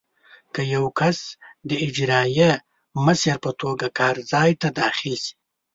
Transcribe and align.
که 0.53 0.61
یو 0.75 0.85
کس 0.99 1.17
د 1.69 1.71
اجرایي 1.87 2.51
مشر 3.05 3.35
په 3.45 3.51
توګه 3.61 3.85
کار 3.99 4.15
ځای 4.31 4.51
ته 4.61 4.67
داخل 4.81 5.13
شي. 5.23 5.33